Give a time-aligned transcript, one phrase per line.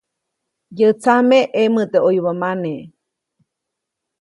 [0.77, 2.71] Yäʼ tsame ʼemoʼte ʼoyubä mane.